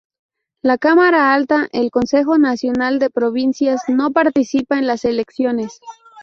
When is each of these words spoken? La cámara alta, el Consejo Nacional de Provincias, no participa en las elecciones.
La 0.63 0.79
cámara 0.79 1.31
alta, 1.31 1.67
el 1.73 1.91
Consejo 1.91 2.39
Nacional 2.39 2.97
de 2.97 3.11
Provincias, 3.11 3.83
no 3.87 4.09
participa 4.11 4.79
en 4.79 4.87
las 4.87 5.05
elecciones. 5.05 5.79